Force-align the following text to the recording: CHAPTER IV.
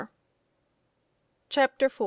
CHAPTER 1.49 1.85
IV. 1.85 1.99